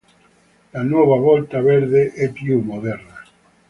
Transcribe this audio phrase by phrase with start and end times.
[0.73, 3.19] La Nuova Volta verde è più moderna.